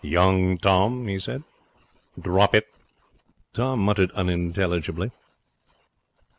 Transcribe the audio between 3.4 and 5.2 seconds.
Tom muttered unintelligibly.